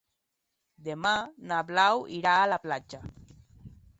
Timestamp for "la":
2.53-2.61